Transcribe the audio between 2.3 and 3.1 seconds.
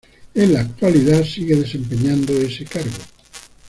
ese cargo.